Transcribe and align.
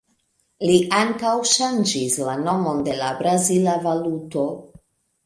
Li 0.67 0.77
ankaŭ 0.99 1.33
ŝanĝis 1.49 2.15
la 2.29 2.33
nomon 2.45 2.81
de 2.89 2.97
la 3.03 3.11
brazila 3.21 3.77
valuto. 3.85 4.47